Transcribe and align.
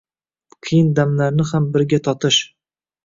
qiyin 0.67 0.89
damlarni 1.01 1.47
ham 1.53 1.67
birga 1.77 2.03
totish 2.09 2.41